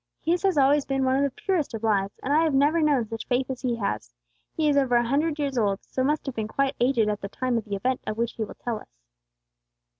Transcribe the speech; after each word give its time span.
His 0.23 0.41
has 0.41 0.57
always 0.57 0.83
been 0.83 1.05
one 1.05 1.17
of 1.17 1.23
the 1.23 1.29
purest 1.43 1.75
of 1.75 1.83
lives; 1.83 2.19
and 2.23 2.33
I 2.33 2.43
have 2.43 2.55
never 2.55 2.81
known 2.81 3.05
such 3.07 3.27
faith 3.27 3.51
as 3.51 3.61
he 3.61 3.75
has. 3.75 4.11
He 4.57 4.67
is 4.67 4.75
over 4.75 4.95
a 4.95 5.07
hundred 5.07 5.37
years 5.37 5.59
old, 5.59 5.83
so 5.83 6.03
must 6.03 6.25
have 6.25 6.33
been 6.33 6.47
quite 6.47 6.75
aged 6.79 7.07
at 7.07 7.21
the 7.21 7.29
time 7.29 7.55
of 7.55 7.65
the 7.65 7.75
event 7.75 8.01
of 8.07 8.17
which 8.17 8.33
he 8.33 8.43
will 8.43 8.55
tell 8.55 8.79
us." 8.79 8.97